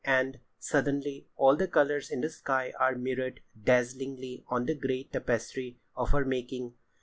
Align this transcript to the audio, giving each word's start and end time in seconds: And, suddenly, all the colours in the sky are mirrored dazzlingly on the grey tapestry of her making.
And, 0.03 0.39
suddenly, 0.57 1.27
all 1.35 1.55
the 1.55 1.67
colours 1.67 2.09
in 2.09 2.21
the 2.21 2.29
sky 2.31 2.73
are 2.79 2.95
mirrored 2.95 3.39
dazzlingly 3.65 4.43
on 4.47 4.65
the 4.65 4.73
grey 4.73 5.03
tapestry 5.03 5.77
of 5.95 6.09
her 6.09 6.25
making. 6.25 6.73